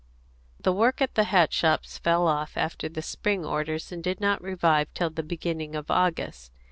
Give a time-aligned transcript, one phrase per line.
[0.59, 4.41] The work at the hat shops fell off after the spring orders, and did not
[4.41, 6.51] revive till the beginning of August.